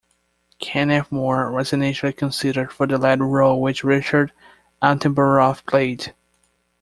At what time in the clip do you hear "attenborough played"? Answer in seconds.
4.81-6.15